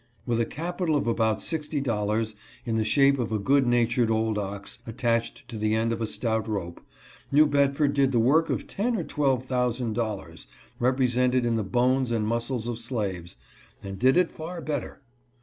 [0.25, 2.33] With a capital of about sixty dollars
[2.65, 6.07] in the shape of a good natured old ox attached to the end of a
[6.07, 6.81] stout rope,
[7.31, 10.47] New Bedford did the work of ten or twelve thousand dol lars,
[10.79, 13.35] represented in the bones and muscles of slaves,
[13.83, 15.01] and did it far better.